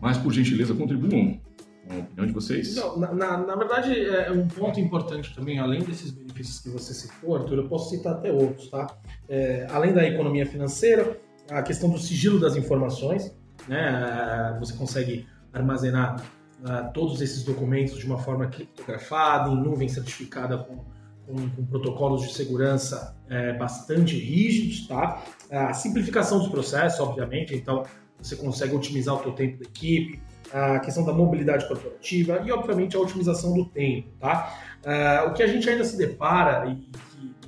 mas 0.00 0.18
por 0.18 0.32
gentileza 0.32 0.74
contribuam 0.74 1.40
com 1.88 1.94
a 1.94 1.98
opinião 1.98 2.26
de 2.26 2.32
vocês. 2.32 2.76
Não, 2.76 2.98
na, 2.98 3.14
na, 3.14 3.38
na, 3.38 3.56
verdade, 3.56 3.98
é 3.98 4.30
um 4.30 4.46
ponto 4.46 4.78
importante 4.78 5.34
também, 5.34 5.58
além 5.58 5.82
desses 5.82 6.10
benefícios 6.10 6.60
que 6.60 6.68
você 6.68 6.92
citou, 6.92 7.36
Arthur, 7.36 7.58
eu 7.58 7.68
posso 7.68 7.90
citar 7.90 8.14
até 8.14 8.30
outros, 8.30 8.68
tá? 8.68 8.86
É, 9.28 9.66
além 9.70 9.92
da 9.92 10.04
economia 10.06 10.46
financeira, 10.46 11.18
a 11.50 11.62
questão 11.62 11.90
do 11.90 11.98
sigilo 11.98 12.38
das 12.38 12.56
informações, 12.56 13.34
né? 13.66 14.56
Você 14.60 14.74
consegue 14.74 15.26
armazenar 15.52 16.22
uh, 16.62 16.92
todos 16.92 17.20
esses 17.20 17.42
documentos 17.42 17.98
de 17.98 18.06
uma 18.06 18.18
forma 18.18 18.46
criptografada, 18.46 19.50
em 19.50 19.56
nuvem 19.56 19.88
certificada 19.88 20.58
com, 20.58 20.84
com, 21.26 21.50
com 21.50 21.66
protocolos 21.66 22.22
de 22.22 22.32
segurança 22.32 23.16
é, 23.28 23.52
bastante 23.54 24.18
rígidos, 24.18 24.86
tá? 24.86 25.22
A 25.50 25.72
simplificação 25.72 26.38
dos 26.38 26.48
processos, 26.48 27.00
obviamente, 27.00 27.54
então 27.54 27.84
você 28.20 28.36
consegue 28.36 28.74
otimizar 28.74 29.14
o 29.14 29.22
seu 29.22 29.32
tempo 29.32 29.58
da 29.58 29.64
equipe, 29.64 30.20
a 30.52 30.78
questão 30.78 31.04
da 31.04 31.12
mobilidade 31.12 31.66
corporativa 31.66 32.42
e, 32.44 32.52
obviamente, 32.52 32.96
a 32.96 33.00
otimização 33.00 33.54
do 33.54 33.64
tempo, 33.66 34.08
tá? 34.20 34.56
Uh, 34.84 35.30
o 35.30 35.32
que 35.32 35.42
a 35.42 35.46
gente 35.46 35.68
ainda 35.68 35.84
se 35.84 35.96
depara, 35.96 36.68
e 36.68 36.88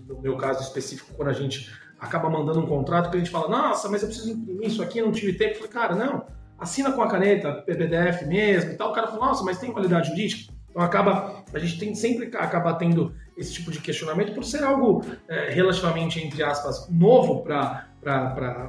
no 0.09 0.21
meu 0.21 0.37
caso 0.37 0.63
específico, 0.63 1.15
quando 1.15 1.29
a 1.29 1.33
gente 1.33 1.71
acaba 1.99 2.29
mandando 2.29 2.61
um 2.61 2.67
contrato 2.67 3.11
que 3.11 3.17
a 3.17 3.19
gente 3.19 3.31
fala, 3.31 3.49
nossa, 3.49 3.89
mas 3.89 4.03
eu 4.03 4.09
preciso 4.09 4.31
imprimir 4.31 4.69
isso 4.69 4.83
aqui, 4.83 5.01
não 5.01 5.13
tive 5.13 5.35
tempo. 5.35 5.53
Eu 5.53 5.57
falei, 5.57 5.71
cara, 5.71 5.95
não, 5.95 6.27
assina 6.59 6.93
com 6.93 7.03
a 7.03 7.09
caneta, 7.09 7.53
PPDF 7.53 8.25
mesmo 8.27 8.73
e 8.73 8.75
tal. 8.77 8.91
O 8.91 8.93
cara 8.93 9.09
fala, 9.09 9.27
nossa, 9.27 9.45
mas 9.45 9.59
tem 9.59 9.73
validade 9.73 10.09
jurídica? 10.09 10.53
Então 10.71 10.83
acaba, 10.83 11.43
a 11.55 11.59
gente 11.59 11.79
tem, 11.79 11.95
sempre 11.95 12.27
acaba 12.37 12.75
tendo 12.75 13.15
esse 13.37 13.53
tipo 13.55 13.71
de 13.71 13.81
questionamento 13.81 14.35
por 14.35 14.45
ser 14.45 14.63
algo 14.63 15.05
é, 15.29 15.51
relativamente, 15.51 16.21
entre 16.23 16.43
aspas, 16.43 16.89
novo 16.91 17.43
para 17.43 17.87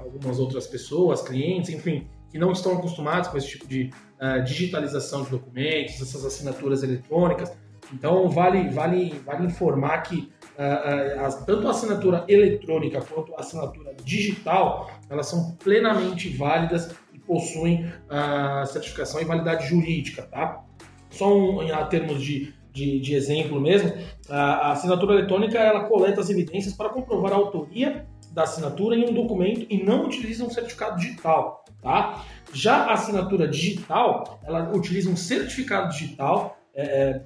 algumas 0.04 0.40
outras 0.40 0.68
pessoas, 0.68 1.22
clientes, 1.22 1.70
enfim, 1.70 2.08
que 2.32 2.38
não 2.38 2.52
estão 2.52 2.74
acostumados 2.74 3.30
com 3.30 3.38
esse 3.38 3.50
tipo 3.50 3.68
de 3.68 3.92
uh, 4.22 4.44
digitalização 4.44 5.24
de 5.24 5.32
documentos, 5.32 6.02
essas 6.02 6.26
assinaturas 6.26 6.84
eletrônicas. 6.84 7.52
Então 7.94 8.30
vale, 8.30 8.70
vale, 8.70 9.20
vale 9.26 9.46
informar 9.46 10.00
que 10.04 10.32
uh, 10.58 11.28
uh, 11.28 11.46
tanto 11.46 11.68
a 11.68 11.72
assinatura 11.72 12.26
eletrônica 12.28 13.02
quanto 13.02 13.34
a 13.36 13.40
assinatura 13.40 13.96
digital 14.04 14.90
elas 15.10 15.28
são 15.28 15.52
plenamente 15.56 16.30
válidas 16.30 16.94
possuem 17.28 17.92
a 18.10 18.66
certificação 18.66 19.22
e 19.22 19.26
validade 19.26 19.68
jurídica, 19.68 20.24
tá? 20.24 20.64
Só 21.10 21.36
um, 21.36 21.62
em 21.62 21.90
termos 21.90 22.24
de, 22.24 22.54
de, 22.72 23.00
de, 23.00 23.14
exemplo 23.14 23.60
mesmo, 23.60 23.92
a 24.30 24.72
assinatura 24.72 25.16
eletrônica 25.16 25.58
ela 25.58 25.86
coleta 25.86 26.22
as 26.22 26.30
evidências 26.30 26.74
para 26.74 26.90
comprovar 26.90 27.34
a 27.34 27.36
autoria 27.36 28.08
da 28.32 28.44
assinatura 28.44 28.96
em 28.96 29.10
um 29.10 29.14
documento 29.14 29.66
e 29.70 29.84
não 29.84 30.06
utiliza 30.06 30.46
um 30.46 30.50
certificado 30.50 30.98
digital, 30.98 31.66
tá? 31.82 32.24
Já 32.54 32.86
a 32.86 32.94
assinatura 32.94 33.48
digital, 33.48 34.40
ela 34.44 34.72
utiliza 34.76 35.10
um 35.10 35.16
certificado 35.16 35.90
digital 35.90 36.58
é, 36.76 37.22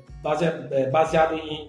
é, 0.72 0.90
baseado 0.90 1.36
em 1.36 1.68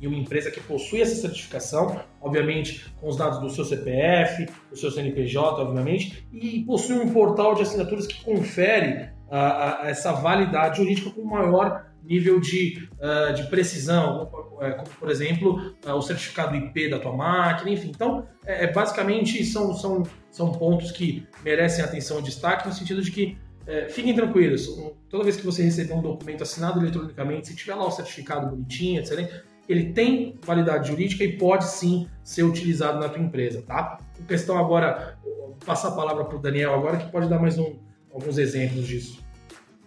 e 0.00 0.06
uma 0.06 0.16
empresa 0.16 0.50
que 0.50 0.60
possui 0.60 1.00
essa 1.00 1.14
certificação, 1.14 2.00
obviamente 2.20 2.92
com 3.00 3.08
os 3.08 3.16
dados 3.16 3.38
do 3.40 3.50
seu 3.50 3.64
CPF, 3.64 4.46
do 4.70 4.76
seu 4.76 4.90
CNPJ, 4.90 5.62
obviamente, 5.62 6.26
e 6.32 6.64
possui 6.64 6.98
um 6.98 7.12
portal 7.12 7.54
de 7.54 7.62
assinaturas 7.62 8.06
que 8.06 8.22
confere 8.24 9.10
uh, 9.28 9.84
essa 9.86 10.12
validade 10.12 10.78
jurídica 10.78 11.10
com 11.10 11.24
maior 11.24 11.90
nível 12.02 12.40
de, 12.40 12.88
uh, 12.98 13.32
de 13.34 13.44
precisão, 13.44 14.26
como, 14.26 14.62
é, 14.62 14.82
por 14.98 15.10
exemplo 15.10 15.74
uh, 15.86 15.92
o 15.92 16.02
certificado 16.02 16.56
IP 16.56 16.88
da 16.88 16.98
tua 16.98 17.14
máquina, 17.16 17.70
enfim. 17.70 17.92
Então, 17.94 18.26
é, 18.44 18.64
é, 18.64 18.72
basicamente 18.72 19.44
são, 19.44 19.74
são, 19.74 20.02
são 20.30 20.52
pontos 20.52 20.90
que 20.90 21.26
merecem 21.44 21.84
atenção 21.84 22.20
e 22.20 22.22
destaque 22.22 22.66
no 22.66 22.74
sentido 22.74 23.02
de 23.02 23.10
que 23.10 23.38
é, 23.66 23.88
fiquem 23.88 24.14
tranquilos, 24.14 24.68
toda 25.08 25.22
vez 25.22 25.36
que 25.36 25.44
você 25.44 25.62
receber 25.62 25.92
um 25.92 26.02
documento 26.02 26.42
assinado 26.42 26.80
eletronicamente, 26.80 27.48
se 27.48 27.54
tiver 27.54 27.74
lá 27.74 27.86
o 27.86 27.90
certificado 27.90 28.48
bonitinho, 28.48 29.00
excelente, 29.00 29.32
ele 29.70 29.92
tem 29.92 30.36
validade 30.44 30.88
jurídica 30.88 31.22
e 31.22 31.36
pode 31.36 31.64
sim 31.64 32.08
ser 32.24 32.42
utilizado 32.42 32.98
na 32.98 33.08
tua 33.08 33.22
empresa, 33.22 33.62
tá? 33.62 33.98
A 34.20 34.26
questão 34.26 34.58
agora, 34.58 35.16
vou 35.22 35.56
passar 35.64 35.88
a 35.88 35.92
palavra 35.92 36.24
para 36.24 36.36
o 36.36 36.40
Daniel 36.40 36.74
agora, 36.74 36.96
que 36.96 37.10
pode 37.10 37.28
dar 37.28 37.38
mais 37.38 37.56
um, 37.56 37.76
alguns 38.12 38.36
exemplos 38.36 38.86
disso. 38.86 39.20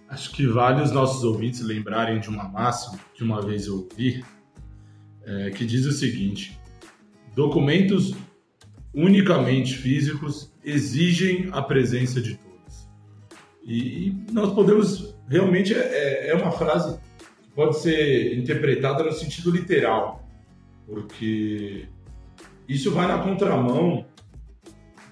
Acho 0.07 0.31
que 0.31 0.47
vale 0.47 0.81
os 0.81 0.91
nossos 0.91 1.23
ouvintes 1.23 1.61
lembrarem 1.61 2.19
de 2.19 2.29
uma 2.29 2.45
máxima 2.47 2.99
que 3.13 3.23
uma 3.23 3.41
vez 3.41 3.67
eu 3.67 3.89
ouvi, 3.89 4.23
é, 5.25 5.49
que 5.49 5.65
diz 5.65 5.85
o 5.85 5.91
seguinte: 5.91 6.57
documentos 7.35 8.15
unicamente 8.93 9.75
físicos 9.75 10.53
exigem 10.63 11.49
a 11.51 11.61
presença 11.61 12.21
de 12.21 12.35
todos. 12.35 12.87
E, 13.63 14.07
e 14.07 14.31
nós 14.31 14.53
podemos 14.53 15.13
realmente 15.27 15.73
é, 15.73 16.29
é 16.29 16.35
uma 16.35 16.51
frase 16.51 16.97
pode 17.55 17.79
ser 17.79 18.37
interpretada 18.37 19.03
no 19.03 19.11
sentido 19.11 19.51
literal, 19.51 20.27
porque 20.85 21.87
isso 22.67 22.91
vai 22.91 23.07
na 23.07 23.19
contramão 23.19 24.05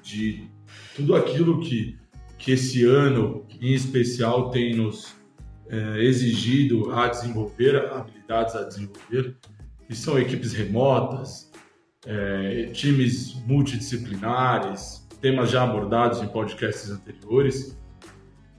de 0.02 0.48
tudo 0.96 1.16
aquilo 1.16 1.60
que, 1.62 1.98
que 2.38 2.52
esse 2.52 2.84
ano, 2.84 3.46
em 3.60 3.74
especial, 3.74 4.50
tem 4.50 4.76
nos 4.76 5.16
é, 5.70 6.04
exigido 6.04 6.92
a 6.92 7.08
desenvolver, 7.08 7.76
habilidades 7.92 8.56
a 8.56 8.64
desenvolver, 8.64 9.38
que 9.88 9.96
são 9.96 10.20
equipes 10.20 10.54
remotas, 10.54 11.52
é, 12.06 12.66
times 12.74 13.36
multidisciplinares, 13.46 15.08
temas 15.22 15.52
já 15.52 15.64
abordados 15.64 16.22
em 16.22 16.28
podcasts 16.28 16.90
anteriores, 16.90 17.78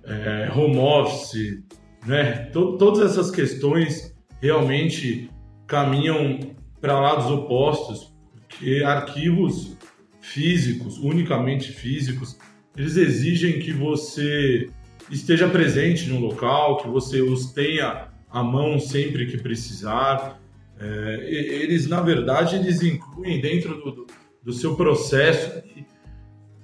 é, 0.04 0.50
home 0.54 0.78
office, 0.78 1.62
né? 2.06 2.50
todas 2.52 3.10
essas 3.10 3.30
questões 3.30 4.14
realmente 4.40 5.30
caminham 5.66 6.38
para 6.80 6.98
lados 6.98 7.26
opostos, 7.26 8.12
porque 8.34 8.82
arquivos 8.84 9.76
físicos, 10.20 10.98
unicamente 10.98 11.72
físicos, 11.72 12.36
eles 12.76 12.96
exigem 12.96 13.58
que 13.60 13.72
você 13.72 14.68
esteja 15.10 15.48
presente 15.48 16.08
no 16.08 16.18
local, 16.18 16.78
que 16.78 16.88
você 16.88 17.20
os 17.20 17.52
tenha 17.52 18.08
à 18.30 18.42
mão 18.42 18.80
sempre 18.80 19.26
que 19.26 19.38
precisar. 19.38 20.40
É, 20.80 21.28
eles, 21.28 21.86
na 21.86 22.00
verdade, 22.00 22.56
eles 22.56 22.82
incluem 22.82 23.40
dentro 23.40 23.76
do, 23.76 24.06
do 24.42 24.52
seu 24.52 24.74
processo 24.74 25.62
de, 25.62 25.86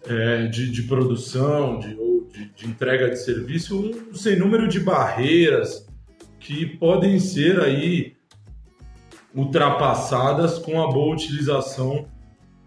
é, 0.09 0.47
de, 0.47 0.71
de 0.71 0.83
produção, 0.85 1.79
de, 1.79 1.95
de, 2.33 2.51
de 2.51 2.67
entrega 2.67 3.09
de 3.11 3.17
serviço, 3.17 3.79
um 4.11 4.15
sem 4.15 4.39
número 4.39 4.69
de 4.69 4.81
barreiras 4.81 5.87
que 6.39 6.67
podem 6.67 7.19
ser 7.19 7.61
aí 7.61 8.17
ultrapassadas 9.35 10.59
com 10.59 10.83
a 10.83 10.91
boa 10.91 11.15
utilização 11.15 12.09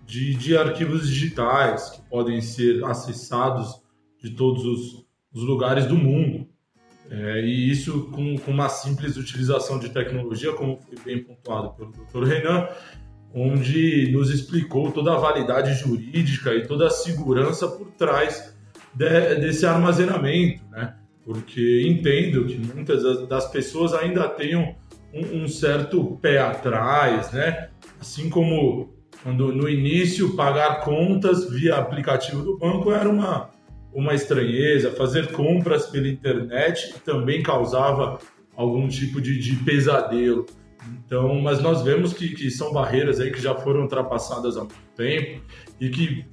de, 0.06 0.36
de 0.36 0.58
arquivos 0.58 1.08
digitais 1.08 1.90
que 1.90 2.02
podem 2.10 2.42
ser 2.42 2.84
acessados 2.84 3.82
de 4.22 4.32
todos 4.32 4.66
os, 4.66 5.06
os 5.34 5.44
lugares 5.44 5.86
do 5.86 5.96
mundo. 5.96 6.48
É, 7.10 7.42
e 7.42 7.70
isso 7.70 8.10
com, 8.12 8.38
com, 8.38 8.52
uma 8.52 8.70
simples 8.70 9.18
utilização 9.18 9.80
de 9.80 9.90
tecnologia, 9.90 10.54
como 10.54 10.78
foi 10.78 10.98
bem 11.04 11.24
pontuado 11.24 11.72
pelo 11.72 11.92
Dr. 11.92 12.24
Renan, 12.24 12.70
onde 13.34 14.12
nos 14.12 14.30
explicou 14.30 14.92
toda 14.92 15.14
a 15.14 15.18
validade 15.18 15.74
jurídica 15.74 16.54
e 16.54 16.66
toda 16.66 16.88
a 16.88 16.90
segurança 16.90 17.68
por 17.68 17.92
trás 17.92 18.56
de, 18.94 19.36
desse 19.36 19.66
armazenamento, 19.66 20.62
né? 20.72 20.96
Porque 21.24 21.84
entendo 21.88 22.46
que 22.46 22.58
muitas 22.58 23.28
das 23.28 23.50
pessoas 23.52 23.94
ainda 23.94 24.28
tenham 24.28 24.76
um, 25.14 25.44
um 25.44 25.48
certo 25.48 26.18
pé 26.22 26.40
atrás, 26.40 27.32
né? 27.32 27.70
Assim 28.00 28.30
como 28.30 28.90
quando 29.24 29.54
no 29.54 29.70
início 29.70 30.36
pagar 30.36 30.82
contas 30.82 31.50
via 31.50 31.76
aplicativo 31.76 32.42
do 32.42 32.58
banco 32.58 32.92
era 32.92 33.08
uma, 33.08 33.52
uma 33.94 34.14
estranheza, 34.14 34.92
fazer 34.92 35.32
compras 35.32 35.86
pela 35.88 36.08
internet 36.08 36.96
também 37.06 37.44
causava 37.44 38.20
algum 38.56 38.88
tipo 38.88 39.22
de, 39.22 39.40
de 39.40 39.56
pesadelo. 39.58 40.46
Então, 41.06 41.40
mas 41.42 41.62
nós 41.62 41.84
vemos 41.84 42.14
que, 42.14 42.30
que 42.30 42.50
são 42.50 42.74
barreiras 42.74 43.20
aí 43.20 43.32
que 43.32 43.42
já 43.42 43.54
foram 43.54 43.82
ultrapassadas 43.82 44.58
há 44.58 44.62
muito 44.62 44.76
tempo 44.96 45.42
e 45.80 45.90
que, 45.90 46.26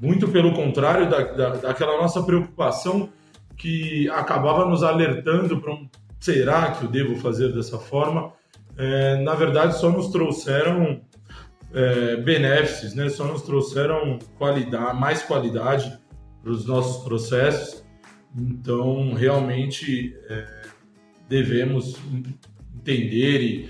muito 0.00 0.28
pelo 0.28 0.52
contrário 0.52 1.08
da, 1.08 1.22
da, 1.22 1.50
daquela 1.56 1.96
nossa 2.00 2.22
preocupação 2.22 3.08
que 3.56 4.08
acabava 4.10 4.64
nos 4.64 4.82
alertando 4.82 5.60
para 5.60 5.72
um 5.72 5.88
será 6.20 6.72
que 6.72 6.84
eu 6.84 6.90
devo 6.90 7.16
fazer 7.16 7.52
dessa 7.52 7.78
forma, 7.78 8.32
é, 8.76 9.16
na 9.22 9.34
verdade 9.34 9.78
só 9.78 9.90
nos 9.90 10.08
trouxeram 10.08 11.00
é, 11.72 12.16
benefícios, 12.16 12.94
né? 12.94 13.08
só 13.08 13.24
nos 13.24 13.42
trouxeram 13.42 14.18
qualidade, 14.36 14.98
mais 14.98 15.22
qualidade 15.22 15.98
para 16.42 16.50
os 16.50 16.66
nossos 16.66 17.04
processos. 17.04 17.84
Então, 18.36 19.14
realmente 19.14 20.14
é, 20.28 20.46
devemos 21.28 21.96
entender 22.74 23.40
e, 23.40 23.68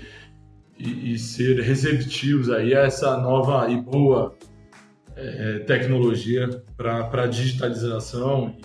e, 0.77 1.13
e, 1.13 1.19
ser 1.19 1.59
receptivos 1.61 2.49
aí 2.49 2.75
a 2.75 2.81
essa 2.81 3.17
nova 3.17 3.69
e 3.69 3.81
boa 3.81 4.35
é, 5.19 5.59
tecnologia 5.59 6.63
para 6.77 7.27
digitalização 7.27 8.55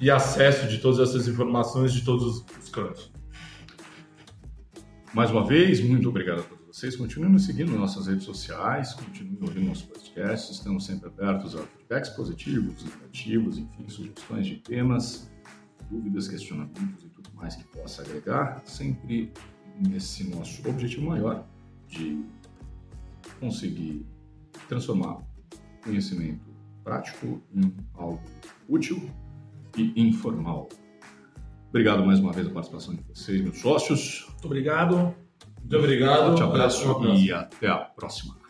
e, 0.00 0.06
e, 0.06 0.10
acesso 0.10 0.68
de 0.68 0.78
todas 0.78 1.08
essas 1.08 1.26
informações 1.26 1.92
de 1.92 2.04
todos 2.04 2.44
os 2.60 2.68
cantos. 2.68 3.10
Mais 5.14 5.30
uma 5.30 5.46
vez, 5.46 5.80
muito 5.80 6.08
obrigado 6.10 6.40
a 6.40 6.42
todos 6.42 6.66
vocês. 6.66 6.94
Continuem 6.94 7.32
nos 7.32 7.46
seguindo 7.46 7.70
nas 7.70 7.80
nossas 7.80 8.06
redes 8.06 8.24
sociais, 8.24 8.92
continuem 8.92 9.38
ouvindo 9.40 9.68
nosso 9.68 9.88
podcast. 9.88 10.52
Estamos 10.52 10.84
sempre 10.84 11.08
abertos 11.08 11.56
a 11.56 11.62
feedbacks 11.62 12.10
positivos, 12.10 12.84
negativos, 12.84 13.56
enfim, 13.56 13.88
sugestões 13.88 14.46
de 14.46 14.56
temas, 14.56 15.30
dúvidas, 15.90 16.28
questionamentos 16.28 17.04
e 17.04 17.08
tudo 17.08 17.30
mais 17.34 17.56
que 17.56 17.64
possa 17.64 18.02
agregar, 18.02 18.60
sempre 18.66 19.32
nesse 19.88 20.28
nosso 20.28 20.68
objetivo 20.68 21.06
maior 21.06 21.46
de 21.88 22.22
conseguir 23.40 24.04
transformar 24.68 25.18
conhecimento 25.82 26.44
prático 26.82 27.42
em 27.54 27.74
algo 27.94 28.20
útil 28.68 29.10
e 29.76 29.92
informal. 30.00 30.68
Obrigado 31.68 32.04
mais 32.06 32.18
uma 32.20 32.32
vez 32.32 32.46
a 32.46 32.50
participação 32.50 32.94
de 32.94 33.02
vocês, 33.02 33.40
meus 33.40 33.58
sócios. 33.58 34.26
Muito 34.30 34.46
obrigado. 34.46 35.14
Muito 35.60 35.76
obrigado. 35.76 36.32
Um 36.32 36.36
forte 36.36 36.42
abraço 36.42 37.02
e 37.16 37.32
até 37.32 37.68
a 37.68 37.76
próxima. 37.76 38.45